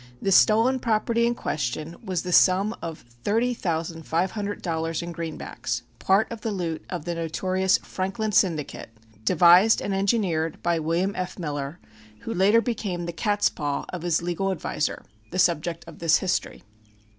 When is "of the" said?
6.31-6.49, 6.89-7.13